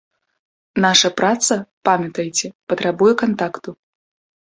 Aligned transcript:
Наша 0.85 1.11
праца, 1.21 1.53
памятайце, 1.91 2.53
патрабуе 2.73 3.13
кантакту. 3.27 3.69